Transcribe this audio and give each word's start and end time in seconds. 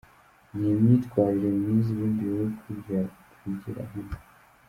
Ni 0.57 0.67
imyitwarire 0.75 1.47
myiza 1.59 1.87
ibindi 1.95 2.21
bihugu 2.31 2.67
byakwigira 2.79 3.81
hano. 3.91 4.15